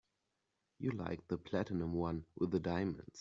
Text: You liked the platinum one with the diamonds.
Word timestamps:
You 0.79 0.93
liked 0.93 1.27
the 1.27 1.37
platinum 1.37 1.93
one 1.93 2.25
with 2.35 2.49
the 2.49 2.59
diamonds. 2.59 3.03